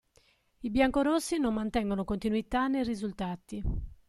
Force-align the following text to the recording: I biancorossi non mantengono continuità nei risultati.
I 0.61 0.71
biancorossi 0.71 1.37
non 1.37 1.53
mantengono 1.53 2.03
continuità 2.03 2.67
nei 2.67 2.83
risultati. 2.83 3.61